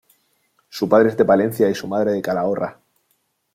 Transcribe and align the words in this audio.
Su 0.67 0.89
padre 0.89 1.09
es 1.09 1.17
de 1.17 1.25
Palencia 1.25 1.69
y 1.69 1.75
su 1.75 1.87
madre 1.87 2.13
de 2.13 2.23
Calahorra. 2.23 2.79